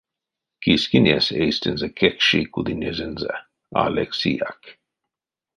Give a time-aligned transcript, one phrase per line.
[0.63, 3.33] Кискинесь эйстэнзэ кекши кудынезэнзэ—
[3.79, 4.61] а лексияк.